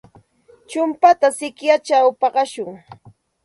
[0.69, 2.69] Chumpata sikyachaw paqashun.